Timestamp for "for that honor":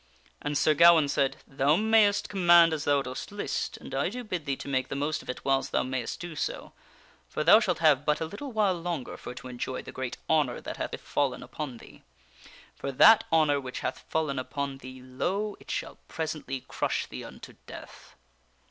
12.75-13.61